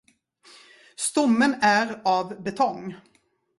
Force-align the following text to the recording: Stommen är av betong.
Stommen 0.95 1.55
är 1.61 2.01
av 2.05 2.41
betong. 2.43 2.95